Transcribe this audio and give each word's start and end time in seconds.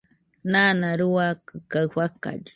Nana 0.51 0.89
ruakɨ 0.99 1.55
kaɨ 1.71 1.85
fakallɨ 1.93 2.49